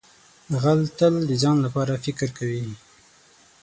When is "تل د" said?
0.97-1.31